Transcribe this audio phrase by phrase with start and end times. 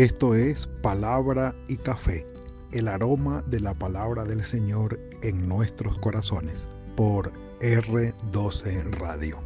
[0.00, 2.26] Esto es Palabra y Café,
[2.72, 7.30] el aroma de la palabra del Señor en nuestros corazones, por
[7.60, 9.36] R12 Radio.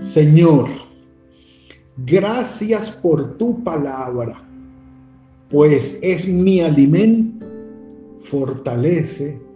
[0.00, 0.68] Señor,
[1.96, 4.46] gracias por tu palabra,
[5.48, 7.46] pues es mi alimento,
[8.20, 9.47] fortalece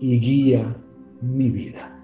[0.00, 0.76] y guía
[1.20, 1.96] mi vida.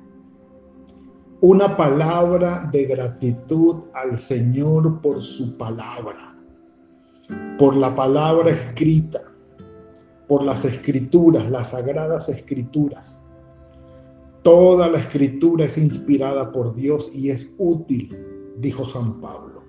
[1.41, 6.36] Una palabra de gratitud al Señor por su palabra,
[7.59, 9.20] por la palabra escrita,
[10.28, 13.22] por las escrituras, las sagradas escrituras.
[14.42, 18.16] Toda la escritura es inspirada por Dios y es útil,
[18.58, 19.62] dijo San Pablo,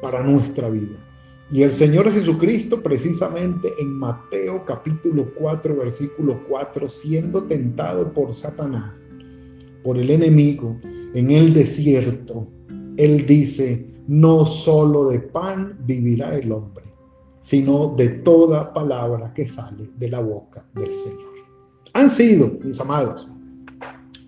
[0.00, 1.09] para nuestra vida.
[1.52, 9.02] Y el Señor Jesucristo, precisamente en Mateo capítulo 4, versículo 4, siendo tentado por Satanás,
[9.82, 10.76] por el enemigo,
[11.12, 12.46] en el desierto,
[12.96, 16.84] Él dice, no solo de pan vivirá el hombre,
[17.40, 21.34] sino de toda palabra que sale de la boca del Señor.
[21.94, 23.28] Han sido, mis amados,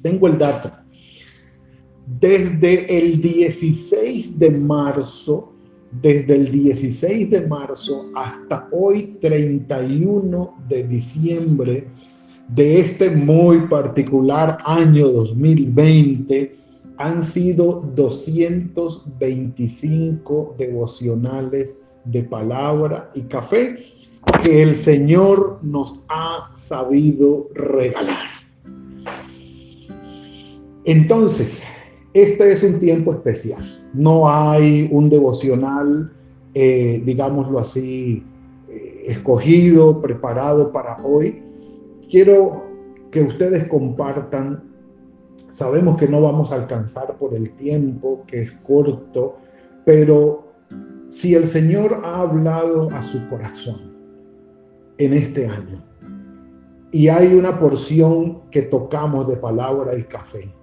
[0.03, 0.73] tengo el dato,
[2.05, 5.52] desde el 16 de marzo
[6.01, 11.87] desde el 16 de marzo hasta hoy 31 de diciembre
[12.49, 16.57] de este muy particular año 2020
[16.97, 23.77] han sido 225 devocionales de palabra y café
[24.45, 28.29] que el Señor nos ha sabido regalar.
[30.85, 31.63] Entonces,
[32.15, 33.63] este es un tiempo especial.
[33.95, 36.13] No hay un devocional,
[36.55, 38.25] eh, digámoslo así,
[38.69, 41.43] eh, escogido, preparado para hoy.
[42.11, 42.65] Quiero
[43.11, 44.63] que ustedes compartan.
[45.49, 49.37] Sabemos que no vamos a alcanzar por el tiempo, que es corto,
[49.85, 50.53] pero
[51.09, 53.93] si el Señor ha hablado a su corazón
[54.99, 55.83] en este año
[56.91, 60.55] y hay una porción que tocamos de palabra y café,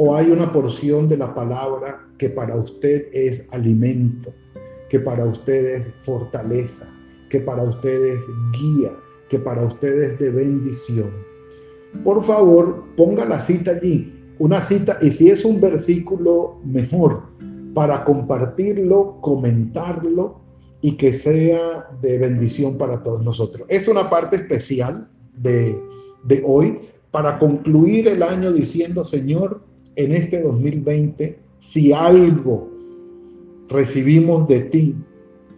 [0.00, 4.32] o hay una porción de la palabra que para usted es alimento,
[4.88, 6.88] que para usted es fortaleza,
[7.28, 8.92] que para usted es guía,
[9.28, 11.10] que para usted es de bendición.
[12.04, 17.24] Por favor, ponga la cita allí, una cita, y si es un versículo, mejor,
[17.74, 20.38] para compartirlo, comentarlo
[20.80, 23.66] y que sea de bendición para todos nosotros.
[23.68, 25.76] Es una parte especial de,
[26.22, 29.66] de hoy para concluir el año diciendo, Señor,
[29.98, 32.70] en este 2020, si algo
[33.68, 34.94] recibimos de ti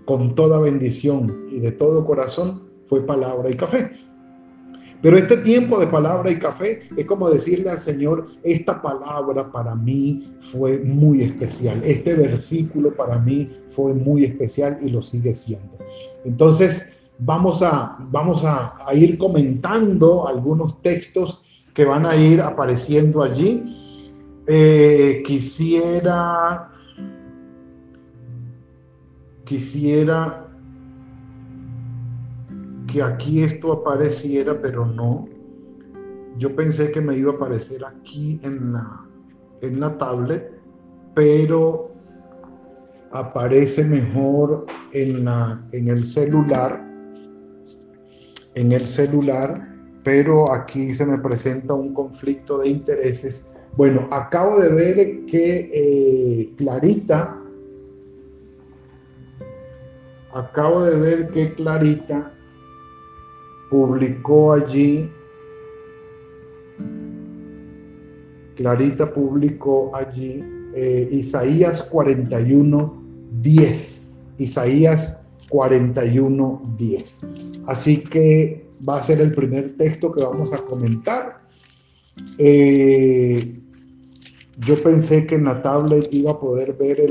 [0.06, 3.90] con toda bendición y de todo corazón, fue palabra y café.
[5.02, 9.74] Pero este tiempo de palabra y café es como decirle al Señor, esta palabra para
[9.74, 15.76] mí fue muy especial, este versículo para mí fue muy especial y lo sigue siendo.
[16.24, 21.42] Entonces, vamos a, vamos a, ir comentando algunos textos
[21.74, 23.76] que van a ir apareciendo allí
[24.46, 26.70] eh, quisiera,
[29.44, 30.46] quisiera
[32.86, 35.28] que aquí esto apareciera, pero no.
[36.38, 39.06] Yo pensé que me iba a aparecer aquí en la,
[39.60, 40.52] en la tablet,
[41.14, 41.90] pero
[43.12, 46.86] aparece mejor en, la, en el celular.
[48.54, 49.68] En el celular,
[50.02, 56.52] pero aquí se me presenta un conflicto de intereses bueno, acabo de ver que eh,
[56.56, 57.36] Clarita,
[60.32, 62.32] acabo de ver que Clarita
[63.70, 65.10] publicó allí,
[68.56, 70.44] Clarita publicó allí
[70.74, 73.02] eh, Isaías 41,
[73.40, 74.06] 10.
[74.38, 77.20] Isaías 41, 10.
[77.66, 81.40] Así que va a ser el primer texto que vamos a comentar.
[82.38, 83.60] Eh,
[84.58, 87.10] yo pensé que en la tablet iba a poder ver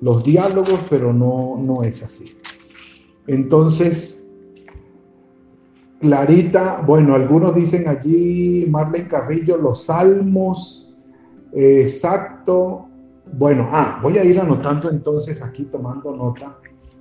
[0.00, 2.36] los diálogos, pero no, no es así.
[3.26, 4.20] Entonces,
[6.00, 10.96] Clarita, bueno, algunos dicen allí, Marlene Carrillo, los salmos,
[11.52, 12.86] exacto.
[13.32, 16.58] Bueno, ah, voy a ir anotando entonces aquí, tomando nota.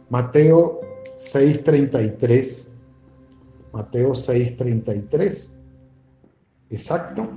[0.09, 0.81] Mateo
[1.17, 2.67] 6.33.
[3.71, 5.58] Mateo 6.33.
[6.69, 7.27] Exacto.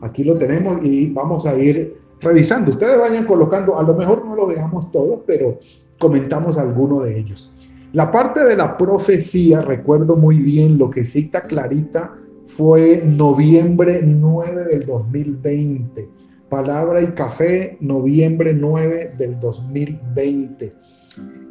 [0.00, 2.72] Aquí lo tenemos y vamos a ir revisando.
[2.72, 5.58] Ustedes vayan colocando, a lo mejor no lo veamos todos, pero
[5.98, 7.52] comentamos alguno de ellos.
[7.92, 14.64] La parte de la profecía, recuerdo muy bien lo que cita Clarita fue noviembre 9
[14.64, 16.08] del 2020.
[16.48, 20.72] Palabra y café, noviembre 9 del 2020.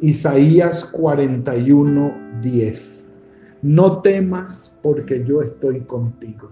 [0.00, 3.06] Isaías 41, 10.
[3.62, 6.50] No temas porque yo estoy contigo.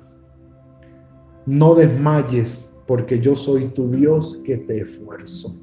[1.46, 5.54] No desmayes porque yo soy tu Dios que te esfuerzo.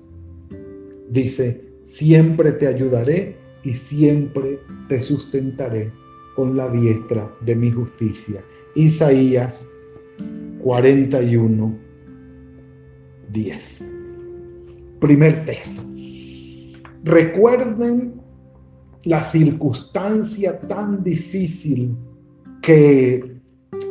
[1.10, 5.92] Dice, siempre te ayudaré y siempre te sustentaré
[6.36, 8.42] con la diestra de mi justicia.
[8.76, 9.68] Isaías
[10.64, 11.78] 41,
[13.32, 13.84] 10.
[15.00, 15.82] Primer texto.
[17.04, 18.22] Recuerden
[19.04, 21.96] la circunstancia tan difícil
[22.62, 23.37] que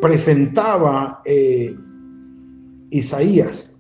[0.01, 1.75] presentaba eh,
[2.91, 3.75] Isaías.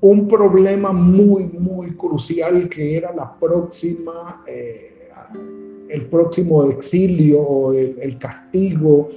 [0.00, 5.10] Un problema muy, muy crucial que era la próxima, eh,
[5.88, 9.10] el próximo exilio o el, castigo,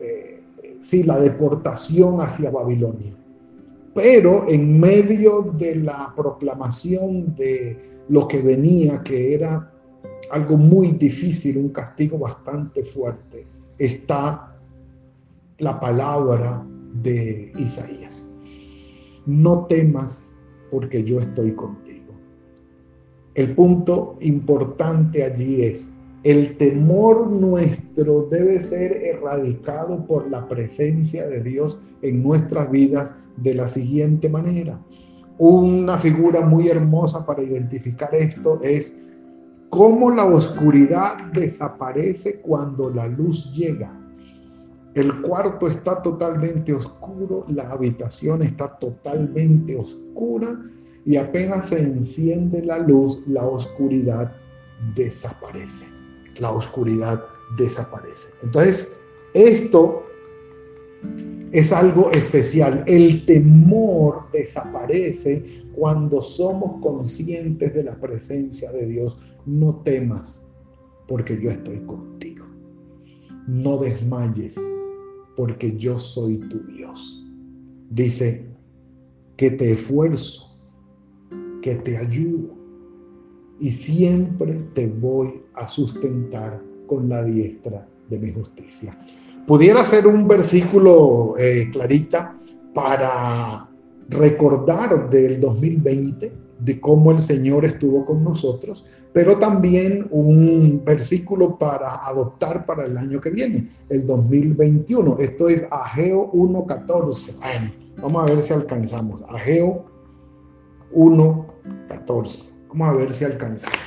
[0.00, 0.40] eh,
[0.80, 3.14] sí, la deportación hacia Babilonia.
[3.94, 9.70] Pero en medio de la proclamación de lo que venía, que era
[10.30, 13.46] algo muy difícil, un castigo bastante fuerte,
[13.78, 14.56] está
[15.58, 16.64] la palabra
[17.02, 18.26] de Isaías.
[19.26, 20.34] No temas
[20.70, 22.14] porque yo estoy contigo.
[23.34, 25.90] El punto importante allí es,
[26.24, 33.54] el temor nuestro debe ser erradicado por la presencia de Dios en nuestras vidas de
[33.54, 34.80] la siguiente manera.
[35.38, 39.06] Una figura muy hermosa para identificar esto es
[39.70, 43.92] cómo la oscuridad desaparece cuando la luz llega.
[44.94, 50.58] El cuarto está totalmente oscuro, la habitación está totalmente oscura
[51.04, 54.32] y apenas se enciende la luz, la oscuridad
[54.94, 55.86] desaparece.
[56.38, 57.22] La oscuridad
[57.56, 58.28] desaparece.
[58.42, 58.92] Entonces,
[59.34, 60.04] esto
[61.52, 62.84] es algo especial.
[62.86, 69.16] El temor desaparece cuando somos conscientes de la presencia de Dios.
[69.48, 70.46] No temas,
[71.06, 72.44] porque yo estoy contigo.
[73.46, 74.60] No desmayes,
[75.36, 77.24] porque yo soy tu Dios.
[77.88, 78.46] Dice
[79.38, 80.54] que te esfuerzo,
[81.62, 82.58] que te ayudo
[83.58, 88.94] y siempre te voy a sustentar con la diestra de mi justicia.
[89.46, 92.38] Pudiera ser un versículo eh, clarita
[92.74, 93.66] para
[94.10, 102.06] recordar del 2020, de cómo el Señor estuvo con nosotros, pero también un versículo para
[102.06, 105.18] adoptar para el año que viene, el 2021.
[105.18, 107.34] Esto es Ageo 1.14.
[108.00, 109.22] vamos a ver si alcanzamos.
[109.28, 109.86] Ageo
[110.94, 112.44] 1.14.
[112.68, 113.78] Vamos a ver si alcanzamos.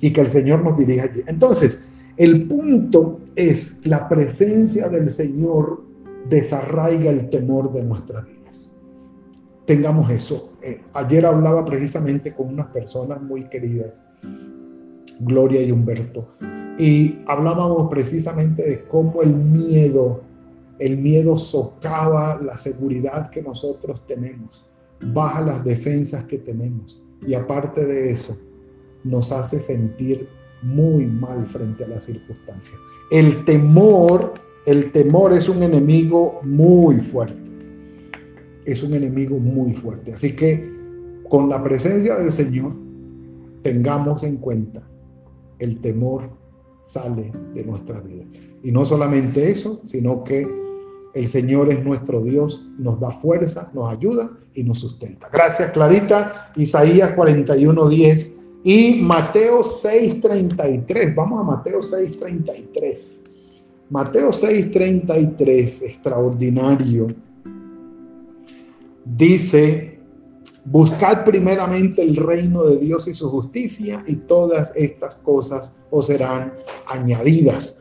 [0.00, 1.22] Y que el Señor nos dirija allí.
[1.26, 1.80] Entonces,
[2.16, 5.82] el punto es la presencia del Señor
[6.28, 8.72] desarraiga el temor de nuestras vidas.
[9.66, 10.51] Tengamos eso.
[10.62, 14.00] Eh, ayer hablaba precisamente con unas personas muy queridas,
[15.20, 16.28] Gloria y Humberto,
[16.78, 20.22] y hablábamos precisamente de cómo el miedo,
[20.78, 24.64] el miedo socava la seguridad que nosotros tenemos,
[25.12, 28.36] baja las defensas que tenemos y aparte de eso,
[29.04, 30.28] nos hace sentir
[30.62, 32.78] muy mal frente a las circunstancias.
[33.10, 34.32] El temor,
[34.66, 37.50] el temor es un enemigo muy fuerte.
[38.64, 40.12] Es un enemigo muy fuerte.
[40.12, 40.70] Así que
[41.28, 42.72] con la presencia del Señor,
[43.62, 44.82] tengamos en cuenta,
[45.58, 46.30] el temor
[46.84, 48.24] sale de nuestra vida.
[48.62, 50.46] Y no solamente eso, sino que
[51.14, 55.28] el Señor es nuestro Dios, nos da fuerza, nos ayuda y nos sustenta.
[55.32, 56.52] Gracias, Clarita.
[56.56, 58.32] Isaías 41:10
[58.64, 63.24] y Mateo 6:33, vamos a Mateo 6:33.
[63.90, 67.08] Mateo 6:33, extraordinario.
[69.04, 69.98] Dice,
[70.64, 76.52] buscad primeramente el reino de Dios y su justicia y todas estas cosas os serán
[76.86, 77.78] añadidas.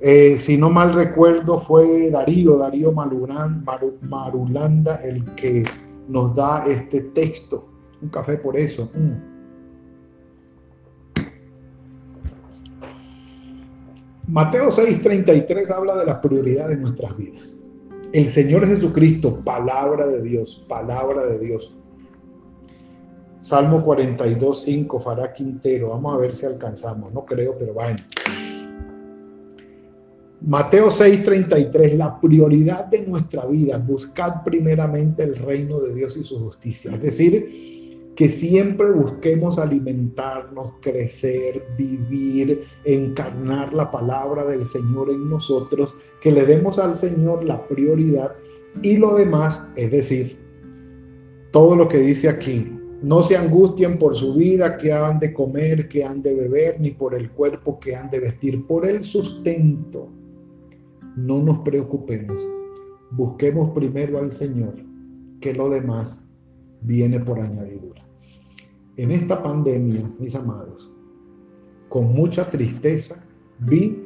[0.00, 5.64] Eh, si no mal recuerdo, fue Darío, Darío Marulanda, el que
[6.08, 7.68] nos da este texto.
[8.02, 8.90] Un café por eso.
[8.94, 9.34] Mm.
[14.28, 17.53] Mateo 6:33 habla de la prioridad de nuestras vidas.
[18.14, 21.74] El Señor Jesucristo, palabra de Dios, palabra de Dios.
[23.40, 25.88] Salmo 42:5, Fará Quintero.
[25.88, 27.12] Vamos a ver si alcanzamos.
[27.12, 27.96] No creo, pero bueno.
[30.42, 36.38] Mateo 6:33, la prioridad de nuestra vida, buscad primeramente el reino de Dios y su
[36.38, 36.92] justicia.
[36.92, 37.73] Es decir,
[38.16, 46.44] que siempre busquemos alimentarnos, crecer, vivir, encarnar la palabra del Señor en nosotros, que le
[46.46, 48.36] demos al Señor la prioridad
[48.82, 50.38] y lo demás, es decir,
[51.50, 55.88] todo lo que dice aquí, no se angustien por su vida, que han de comer,
[55.88, 60.08] que han de beber, ni por el cuerpo que han de vestir, por el sustento.
[61.16, 62.36] No nos preocupemos.
[63.10, 64.74] Busquemos primero al Señor,
[65.40, 66.28] que lo demás
[66.80, 68.03] viene por añadidura
[68.96, 70.92] en esta pandemia, mis amados,
[71.88, 73.24] con mucha tristeza,
[73.60, 74.00] vi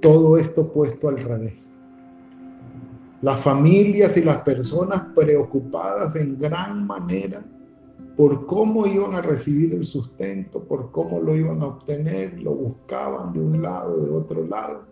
[0.00, 1.72] todo esto puesto al revés.
[3.22, 7.44] Las familias y las personas preocupadas en gran manera
[8.16, 13.32] por cómo iban a recibir el sustento, por cómo lo iban a obtener, lo buscaban
[13.32, 14.84] de un lado, de otro lado.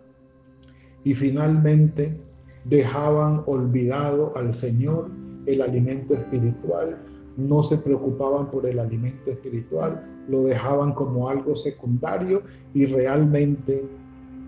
[1.03, 2.19] Y finalmente
[2.65, 5.09] dejaban olvidado al Señor
[5.45, 7.06] el alimento espiritual
[7.37, 12.41] no se preocupaban por el alimento espiritual, lo dejaban como algo secundario
[12.73, 13.87] y realmente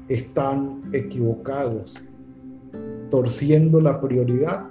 [0.07, 1.95] están equivocados,
[3.11, 4.67] torciendo la prioridad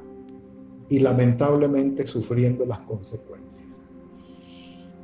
[0.89, 3.69] y lamentablemente sufriendo las consecuencias.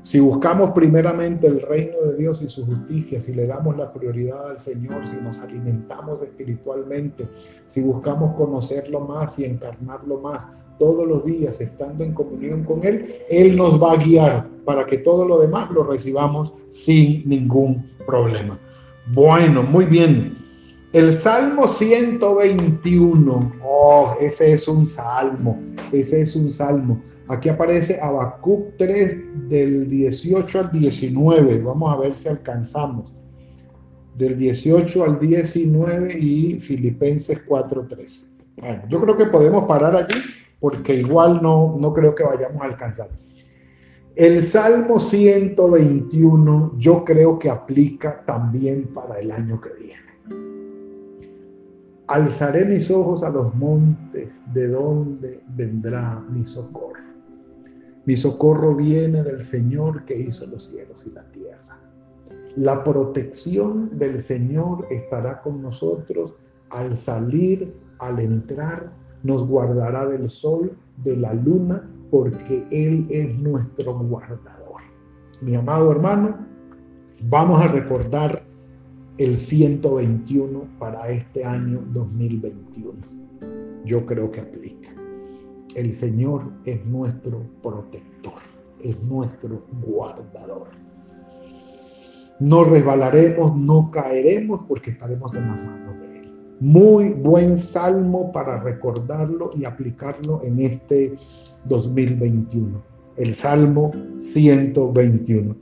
[0.03, 4.51] Si buscamos primeramente el reino de Dios y su justicia, si le damos la prioridad
[4.51, 7.27] al Señor, si nos alimentamos espiritualmente,
[7.67, 10.47] si buscamos conocerlo más y encarnarlo más,
[10.79, 14.99] todos los días estando en comunión con Él, Él nos va a guiar para que
[14.99, 18.59] todo lo demás lo recibamos sin ningún problema.
[19.13, 20.39] Bueno, muy bien.
[20.93, 25.61] El Salmo 121, oh, ese es un salmo,
[25.93, 27.03] ese es un salmo.
[27.29, 31.63] Aquí aparece Habacuc 3 del 18 al 19.
[31.63, 33.13] Vamos a ver si alcanzamos.
[34.17, 38.27] Del 18 al 19 y Filipenses 4.3.
[38.57, 40.15] Bueno, yo creo que podemos parar allí
[40.65, 43.11] porque igual no, no creo que vayamos a alcanzar.
[44.17, 50.01] El Salmo 121 yo creo que aplica también para el año que viene.
[52.07, 57.05] Alzaré mis ojos a los montes, de donde vendrá mi socorro.
[58.07, 61.79] Mi socorro viene del Señor que hizo los cielos y la tierra.
[62.57, 66.37] La protección del Señor estará con nosotros
[66.71, 73.99] al salir, al entrar nos guardará del sol, de la luna, porque Él es nuestro
[73.99, 74.83] guardador.
[75.41, 76.47] Mi amado hermano,
[77.29, 78.45] vamos a recordar
[79.19, 82.95] el 121 para este año 2021.
[83.85, 84.91] Yo creo que aplica.
[85.75, 88.41] El Señor es nuestro protector,
[88.81, 90.69] es nuestro guardador.
[92.41, 96.14] No resbalaremos, no caeremos porque estaremos en las manos de Él.
[96.61, 101.15] Muy buen salmo para recordarlo y aplicarlo en este
[101.65, 102.83] 2021.
[103.17, 105.57] El Salmo 121.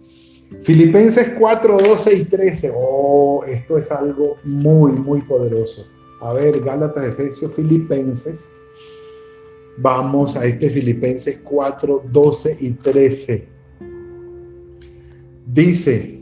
[0.60, 2.72] Filipenses 4, 12 y 13.
[2.74, 5.86] Oh, esto es algo muy, muy poderoso.
[6.20, 8.50] A ver, Gálatas, Efesios, Filipenses.
[9.78, 13.48] Vamos a este Filipenses 4, 12 y 13.
[15.46, 16.21] Dice,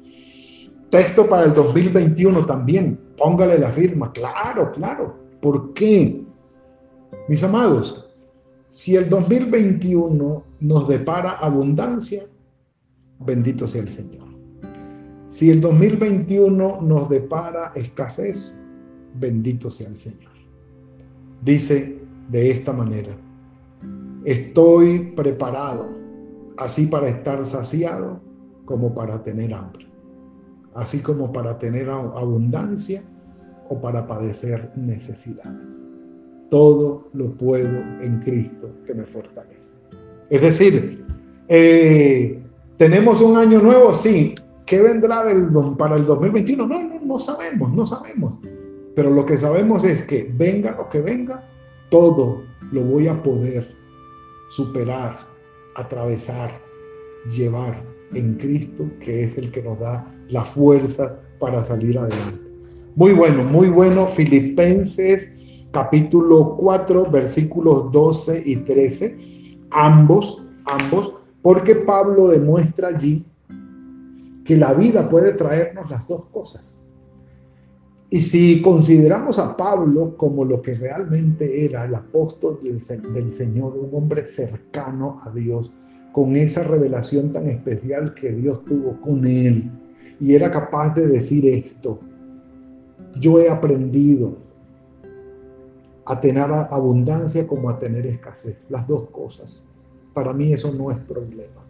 [0.91, 2.99] Texto para el 2021 también.
[3.17, 4.11] Póngale la firma.
[4.11, 5.15] Claro, claro.
[5.41, 6.21] ¿Por qué?
[7.29, 8.13] Mis amados,
[8.67, 12.23] si el 2021 nos depara abundancia,
[13.19, 14.27] bendito sea el Señor.
[15.29, 18.61] Si el 2021 nos depara escasez,
[19.15, 20.31] bendito sea el Señor.
[21.41, 23.15] Dice de esta manera,
[24.25, 25.87] estoy preparado
[26.57, 28.21] así para estar saciado
[28.65, 29.90] como para tener hambre
[30.75, 33.01] así como para tener abundancia
[33.69, 35.83] o para padecer necesidades.
[36.49, 39.75] Todo lo puedo en Cristo que me fortalece.
[40.29, 41.05] Es decir,
[41.47, 42.41] eh,
[42.77, 44.35] tenemos un año nuevo, sí.
[44.65, 46.67] ¿Qué vendrá del, para el 2021?
[46.67, 48.35] No, no, no sabemos, no sabemos.
[48.95, 51.45] Pero lo que sabemos es que venga lo que venga,
[51.89, 53.75] todo lo voy a poder
[54.49, 55.17] superar,
[55.75, 56.51] atravesar,
[57.29, 62.39] llevar en Cristo, que es el que nos da las fuerzas para salir adelante.
[62.95, 64.07] Muy bueno, muy bueno.
[64.07, 65.37] Filipenses
[65.71, 69.57] capítulo 4, versículos 12 y 13.
[69.71, 73.25] Ambos, ambos, porque Pablo demuestra allí
[74.43, 76.77] que la vida puede traernos las dos cosas.
[78.09, 83.89] Y si consideramos a Pablo como lo que realmente era el apóstol del, Señor, un
[83.93, 85.71] hombre cercano a Dios,
[86.11, 89.71] con esa revelación tan especial que Dios tuvo con él,
[90.19, 91.99] y era capaz de decir esto,
[93.19, 94.37] yo he aprendido
[96.05, 99.67] a tener abundancia como a tener escasez, las dos cosas.
[100.13, 101.61] Para mí eso no es problema.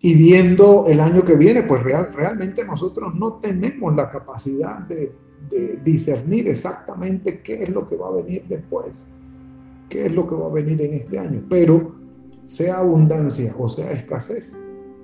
[0.00, 5.12] Y viendo el año que viene, pues realmente nosotros no tenemos la capacidad de,
[5.50, 9.06] de discernir exactamente qué es lo que va a venir después,
[9.88, 11.42] qué es lo que va a venir en este año.
[11.48, 12.03] Pero
[12.46, 14.56] sea abundancia o sea escasez,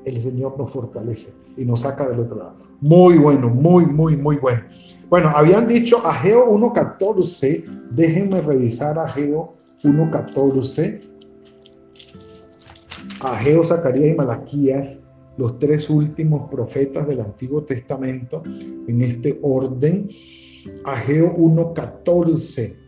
[0.05, 2.57] el Señor nos fortalece y nos saca del otro lado.
[2.81, 4.63] Muy bueno, muy, muy, muy bueno.
[5.09, 11.11] Bueno, habían dicho Ageo 1.14, déjenme revisar Ageo 1.14
[13.21, 15.01] Ageo, Zacarías y Malaquías,
[15.37, 20.09] los tres últimos profetas del Antiguo Testamento, en este orden.
[20.85, 22.80] Ageo 1.14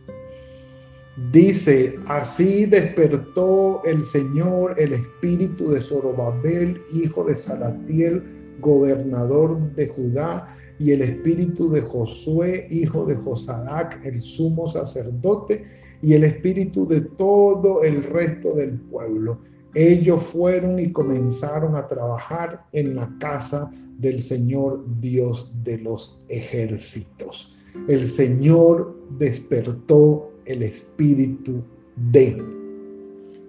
[1.31, 8.23] dice, así despertó el Señor el espíritu de Zorobabel, hijo de Salatiel,
[8.59, 15.65] gobernador de Judá, y el espíritu de Josué, hijo de Josadac, el sumo sacerdote,
[16.01, 19.39] y el espíritu de todo el resto del pueblo
[19.75, 27.57] ellos fueron y comenzaron a trabajar en la casa del Señor Dios de los ejércitos.
[27.87, 31.63] El Señor despertó el espíritu
[31.95, 32.43] de.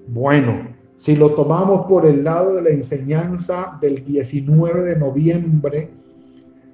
[0.09, 5.91] Bueno, si lo tomamos por el lado de la enseñanza del 19 de noviembre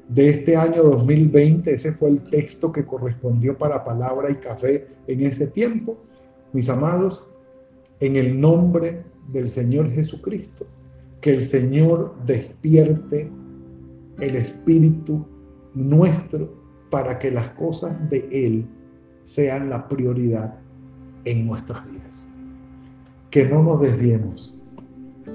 [0.09, 5.21] de este año 2020, ese fue el texto que correspondió para palabra y café en
[5.23, 5.97] ese tiempo,
[6.53, 7.31] mis amados,
[8.01, 10.67] en el nombre del Señor Jesucristo,
[11.21, 13.31] que el Señor despierte
[14.19, 15.25] el espíritu
[15.75, 16.53] nuestro
[16.91, 18.67] para que las cosas de Él
[19.23, 20.59] sean la prioridad
[21.25, 22.27] en nuestras vidas.
[23.31, 24.61] Que no nos desviemos.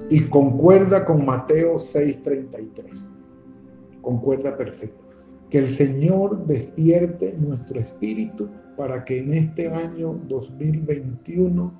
[0.09, 3.09] Y concuerda con Mateo 6:33.
[4.01, 5.03] Concuerda perfecto.
[5.49, 11.73] Que el Señor despierte nuestro espíritu para que en este año 2021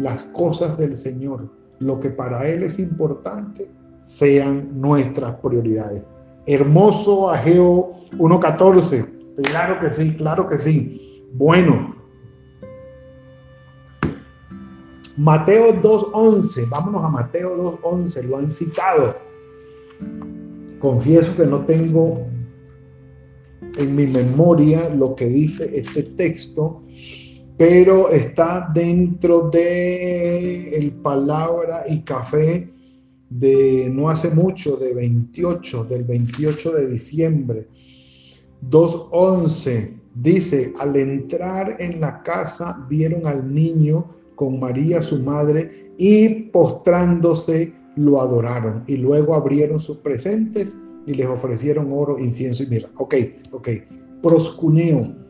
[0.00, 3.70] las cosas del Señor, lo que para Él es importante,
[4.02, 6.08] sean nuestras prioridades.
[6.46, 9.06] Hermoso Ageo 1.14.
[9.42, 11.03] Claro que sí, claro que sí.
[11.34, 11.94] Bueno.
[15.16, 16.68] Mateo 2.11.
[16.68, 18.22] Vámonos a Mateo 2.11.
[18.24, 19.14] Lo han citado.
[20.80, 22.26] Confieso que no tengo
[23.76, 26.82] en mi memoria lo que dice este texto
[27.56, 32.68] pero está dentro de el palabra y café
[33.30, 37.68] de no hace mucho, de 28, del 28 de diciembre.
[38.68, 46.50] 2.11 dice, al entrar en la casa vieron al niño con María su madre y
[46.50, 52.88] postrándose lo adoraron y luego abrieron sus presentes y les ofrecieron oro, incienso y mirra.
[52.96, 53.14] Ok,
[53.52, 53.68] ok.
[54.22, 55.24] Proscuneo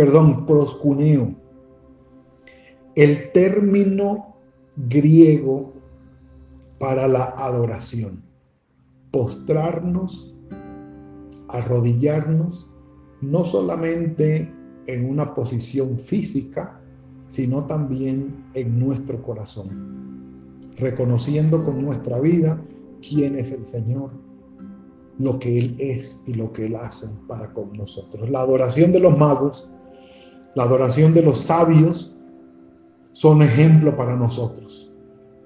[0.00, 1.34] perdón, proscuneo.
[2.94, 4.34] El término
[4.88, 5.74] griego
[6.78, 8.22] para la adoración.
[9.10, 10.34] Postrarnos,
[11.48, 12.69] arrodillarnos,
[13.20, 14.52] no solamente
[14.86, 16.80] en una posición física,
[17.26, 22.60] sino también en nuestro corazón, reconociendo con nuestra vida
[23.06, 24.10] quién es el Señor,
[25.18, 28.28] lo que Él es y lo que Él hace para con nosotros.
[28.30, 29.70] La adoración de los magos
[30.54, 32.12] la adoración de los sabios
[33.12, 34.90] son ejemplo para nosotros.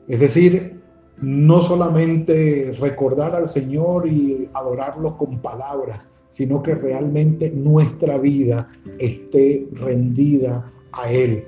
[0.08, 0.82] Es decir,
[1.18, 9.68] no solamente recordar al Señor y adorarlo con palabras, sino que realmente nuestra vida esté
[9.72, 11.44] rendida a Él.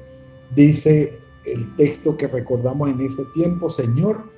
[0.55, 4.31] Dice el texto que recordamos en ese tiempo, Señor,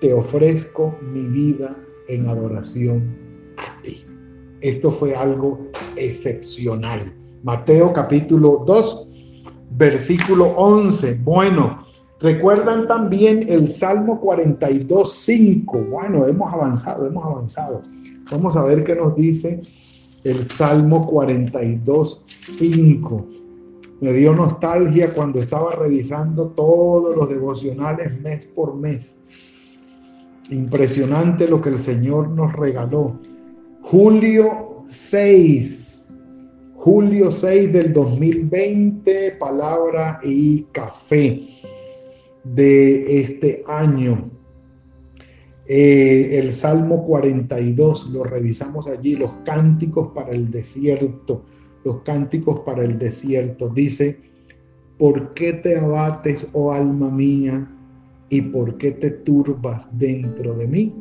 [0.00, 1.76] te ofrezco mi vida
[2.08, 3.16] en adoración
[3.56, 4.04] a ti.
[4.60, 7.14] Esto fue algo excepcional.
[7.42, 9.08] Mateo capítulo 2,
[9.70, 11.20] versículo 11.
[11.22, 11.86] Bueno,
[12.20, 15.78] recuerdan también el Salmo 42, 5.
[15.90, 17.82] Bueno, hemos avanzado, hemos avanzado.
[18.30, 19.62] Vamos a ver qué nos dice
[20.24, 23.26] el Salmo 42, 5.
[24.00, 29.24] Me dio nostalgia cuando estaba revisando todos los devocionales mes por mes.
[30.50, 33.18] Impresionante lo que el Señor nos regaló.
[33.82, 36.12] Julio 6,
[36.74, 41.46] julio 6 del 2020, palabra y café
[42.44, 44.30] de este año.
[45.72, 51.44] Eh, el Salmo 42, lo revisamos allí, los cánticos para el desierto,
[51.84, 53.68] los cánticos para el desierto.
[53.68, 54.18] Dice,
[54.98, 57.70] ¿por qué te abates, oh alma mía,
[58.30, 60.92] y por qué te turbas dentro de mí?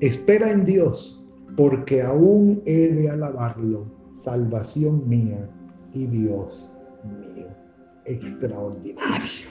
[0.00, 1.24] Espera en Dios,
[1.56, 5.48] porque aún he de alabarlo, salvación mía
[5.94, 6.70] y Dios
[7.02, 7.46] mío.
[8.04, 9.48] Extraordinario.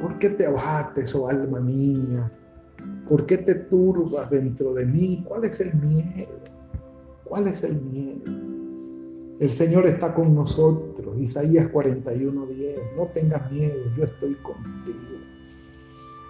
[0.00, 2.28] ¿Por qué te abates, oh alma mía?
[3.08, 5.24] ¿Por qué te turbas dentro de mí?
[5.26, 6.42] ¿Cuál es el miedo?
[7.24, 8.30] ¿Cuál es el miedo?
[9.40, 11.18] El Señor está con nosotros.
[11.18, 12.96] Isaías 41:10.
[12.96, 14.98] No tengas miedo, yo estoy contigo.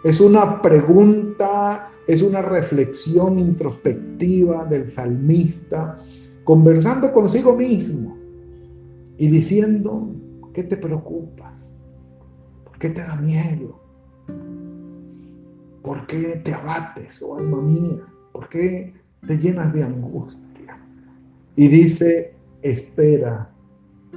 [0.04, 6.00] Es una pregunta, es una reflexión introspectiva del salmista,
[6.44, 8.16] conversando consigo mismo
[9.18, 10.08] y diciendo,
[10.54, 11.76] ¿qué te preocupas?
[12.64, 13.82] ¿Por qué te da miedo?
[15.83, 18.07] ¿Por qué te abates, oh alma mía?
[18.33, 18.95] ¿Por qué
[19.27, 20.79] te llenas de angustia?
[21.57, 23.51] Y dice, espera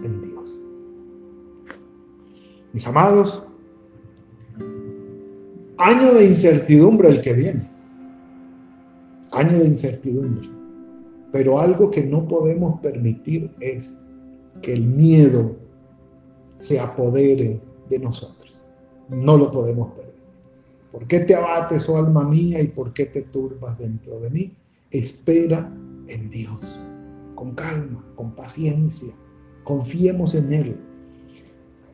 [0.03, 0.61] en Dios.
[2.71, 3.43] Mis amados,
[5.77, 7.69] año de incertidumbre el que viene.
[9.31, 10.49] Año de incertidumbre.
[11.31, 13.97] Pero algo que no podemos permitir es
[14.61, 15.55] que el miedo
[16.57, 18.53] se apodere de nosotros.
[19.09, 20.24] No lo podemos permitir.
[20.95, 24.55] ¿Por qué te abates, oh alma mía, y por qué te turbas dentro de mí?
[24.91, 25.69] Espera
[26.07, 26.57] en Dios,
[27.35, 29.13] con calma, con paciencia.
[29.65, 30.77] Confiemos en Él.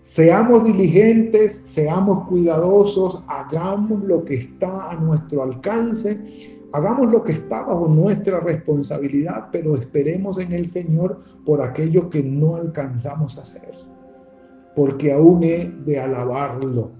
[0.02, 7.64] Seamos diligentes, seamos cuidadosos, hagamos lo que está a nuestro alcance, hagamos lo que está
[7.64, 13.74] bajo nuestra responsabilidad, pero esperemos en el Señor por aquello que no alcanzamos a hacer,
[14.76, 16.92] porque aún he de alabarlo.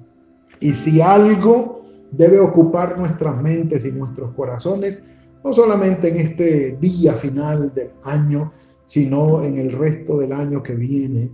[0.60, 1.81] Y si algo
[2.12, 5.02] debe ocupar nuestras mentes y nuestros corazones,
[5.44, 8.52] no solamente en este día final del año,
[8.86, 11.32] sino en el resto del año que viene,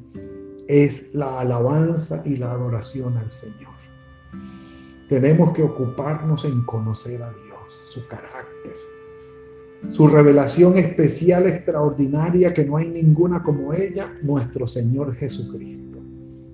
[0.67, 3.75] es la alabanza y la adoración al Señor.
[5.09, 8.75] Tenemos que ocuparnos en conocer a Dios, su carácter,
[9.89, 15.99] su revelación especial, extraordinaria, que no hay ninguna como ella, nuestro Señor Jesucristo.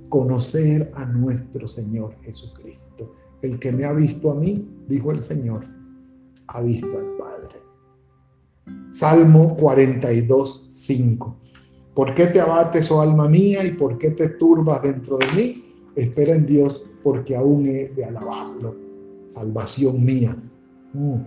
[0.09, 5.65] Conocer a nuestro Señor Jesucristo el que me ha visto a mí, dijo el Señor,
[6.47, 7.61] ha visto al Padre.
[8.91, 11.35] Salmo 42, 5.
[11.93, 15.65] ¿Por qué te abates, oh alma mía, y por qué te turbas dentro de mí?
[15.95, 18.75] Espera en Dios, porque aún he de alabarlo.
[19.27, 20.35] Salvación mía.
[20.93, 21.17] Mm.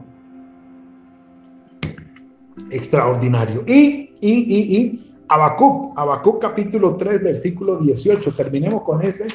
[2.70, 3.62] Extraordinario.
[3.66, 8.32] Y, y, y, y, Habacuc, Habacuc capítulo 3, versículo 18.
[8.32, 9.26] Terminemos con ese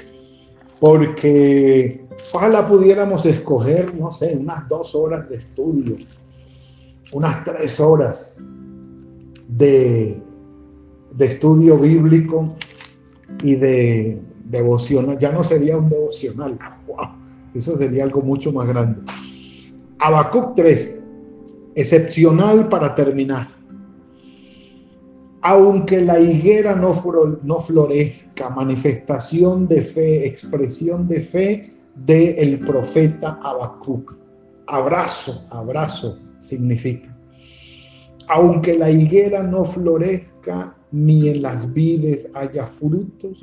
[0.81, 5.97] porque ojalá pudiéramos escoger, no sé, unas dos horas de estudio,
[7.13, 8.39] unas tres horas
[9.47, 10.21] de,
[11.13, 12.55] de estudio bíblico
[13.43, 15.17] y de devocional.
[15.17, 16.57] Ya no sería un devocional,
[17.53, 19.01] eso sería algo mucho más grande.
[19.99, 20.99] Habacuc 3,
[21.75, 23.47] excepcional para terminar
[25.41, 26.93] aunque la higuera no
[27.61, 31.73] florezca, manifestación de fe, expresión de fe
[32.05, 34.13] del el profeta Habacuc.
[34.67, 37.15] Abrazo, abrazo significa.
[38.27, 43.39] Aunque la higuera no florezca, ni en las vides haya frutos,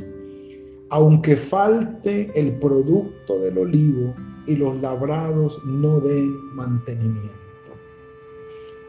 [0.90, 4.14] aunque falte el producto del olivo
[4.46, 7.38] y los labrados no den mantenimiento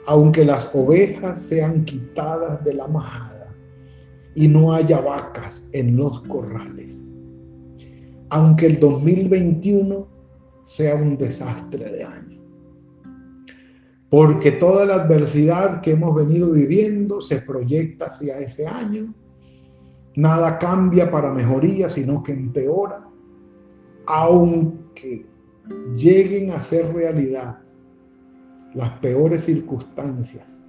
[0.10, 3.55] aunque las ovejas sean quitadas de la majada
[4.34, 7.05] y no haya vacas en los corrales,
[8.29, 10.07] aunque el 2021
[10.63, 12.39] sea un desastre de año.
[14.09, 19.13] Porque toda la adversidad que hemos venido viviendo se proyecta hacia ese año.
[20.15, 23.07] Nada cambia para mejoría, sino que empeora.
[24.07, 25.25] Aunque
[25.95, 27.59] lleguen a ser realidad
[28.73, 30.63] las peores circunstancias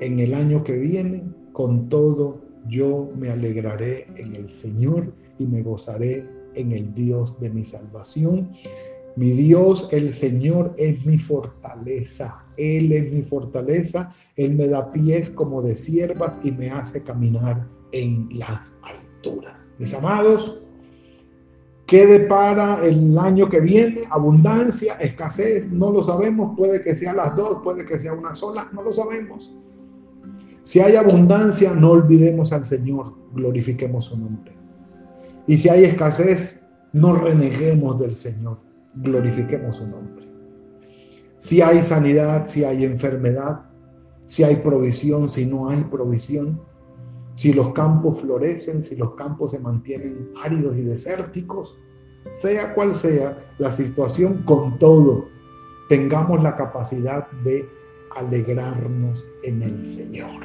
[0.00, 5.62] en el año que viene, con todo yo me alegraré en el Señor y me
[5.62, 8.50] gozaré en el Dios de mi salvación.
[9.16, 12.46] Mi Dios, el Señor, es mi fortaleza.
[12.56, 14.14] Él es mi fortaleza.
[14.36, 19.68] Él me da pies como de siervas y me hace caminar en las alturas.
[19.78, 20.62] Mis amados,
[21.92, 24.00] ¿Qué depara el año que viene?
[24.08, 26.56] Abundancia, escasez, no lo sabemos.
[26.56, 29.54] Puede que sea las dos, puede que sea una sola, no lo sabemos.
[30.62, 34.61] Si hay abundancia, no olvidemos al Señor, glorifiquemos su nombre.
[35.46, 38.58] Y si hay escasez, no reneguemos del Señor,
[38.94, 40.28] glorifiquemos su nombre.
[41.38, 43.64] Si hay sanidad, si hay enfermedad,
[44.26, 46.60] si hay provisión, si no hay provisión,
[47.34, 51.76] si los campos florecen, si los campos se mantienen áridos y desérticos,
[52.30, 55.26] sea cual sea la situación, con todo,
[55.88, 57.68] tengamos la capacidad de
[58.14, 60.44] alegrarnos en el Señor.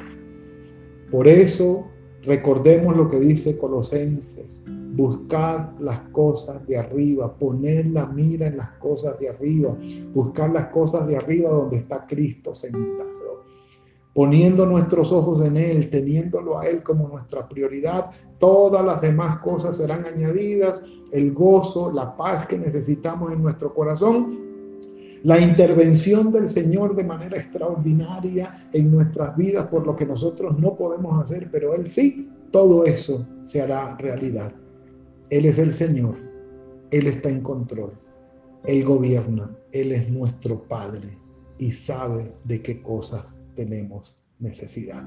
[1.10, 1.86] Por eso,
[2.22, 4.64] recordemos lo que dice Colosenses,
[4.98, 9.74] buscar las cosas de arriba, poner la mira en las cosas de arriba,
[10.12, 13.08] buscar las cosas de arriba donde está Cristo sentado
[14.18, 19.76] poniendo nuestros ojos en Él, teniéndolo a Él como nuestra prioridad, todas las demás cosas
[19.76, 20.82] serán añadidas,
[21.12, 24.40] el gozo, la paz que necesitamos en nuestro corazón,
[25.22, 30.74] la intervención del Señor de manera extraordinaria en nuestras vidas por lo que nosotros no
[30.74, 34.52] podemos hacer, pero Él sí, todo eso se hará realidad.
[35.30, 36.16] Él es el Señor,
[36.90, 37.92] Él está en control,
[38.64, 41.18] Él gobierna, Él es nuestro Padre
[41.58, 45.04] y sabe de qué cosas tenemos necesidad.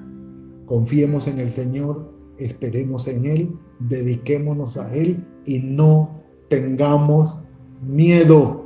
[0.65, 7.37] Confiemos en el Señor, esperemos en Él, dediquémonos a Él y no tengamos
[7.81, 8.65] miedo.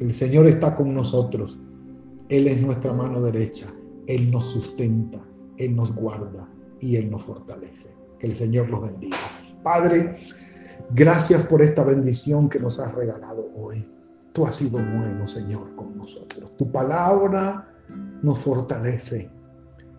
[0.00, 1.60] El Señor está con nosotros.
[2.30, 3.66] Él es nuestra mano derecha.
[4.06, 5.24] Él nos sustenta,
[5.56, 6.48] Él nos guarda
[6.80, 7.94] y Él nos fortalece.
[8.18, 9.16] Que el Señor los bendiga.
[9.62, 10.16] Padre,
[10.94, 13.86] gracias por esta bendición que nos has regalado hoy.
[14.32, 16.56] Tú has sido bueno, Señor, con nosotros.
[16.56, 17.68] Tu palabra
[18.22, 19.30] nos fortalece.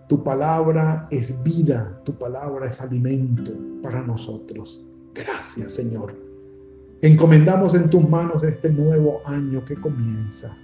[0.07, 3.51] Tu palabra es vida, tu palabra es alimento
[3.81, 4.83] para nosotros.
[5.13, 6.15] Gracias, Señor.
[7.01, 10.55] Encomendamos en tus manos este nuevo año que comienza.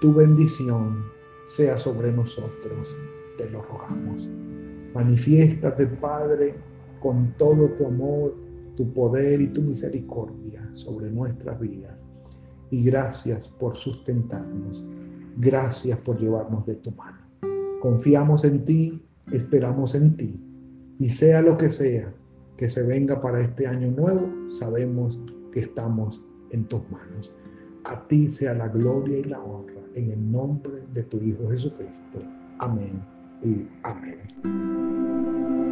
[0.00, 1.04] Tu bendición
[1.46, 2.88] sea sobre nosotros,
[3.38, 4.28] te lo rogamos.
[4.94, 6.54] Manifiéstate, Padre,
[7.00, 8.34] con todo tu amor,
[8.76, 12.04] tu poder y tu misericordia sobre nuestras vidas.
[12.70, 14.84] Y gracias por sustentarnos
[15.36, 17.18] Gracias por llevarnos de tu mano.
[17.80, 20.40] Confiamos en ti, esperamos en ti.
[20.98, 22.14] Y sea lo que sea
[22.56, 25.20] que se venga para este año nuevo, sabemos
[25.52, 27.32] que estamos en tus manos.
[27.84, 32.20] A ti sea la gloria y la honra en el nombre de tu Hijo Jesucristo.
[32.58, 33.02] Amén
[33.42, 35.63] y amén.